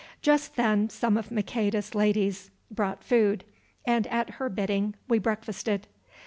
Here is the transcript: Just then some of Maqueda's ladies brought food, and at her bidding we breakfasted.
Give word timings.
Just 0.23 0.55
then 0.55 0.89
some 0.89 1.15
of 1.15 1.29
Maqueda's 1.29 1.93
ladies 1.93 2.49
brought 2.71 3.03
food, 3.03 3.43
and 3.85 4.07
at 4.07 4.31
her 4.41 4.49
bidding 4.49 4.95
we 5.07 5.19
breakfasted. 5.19 5.85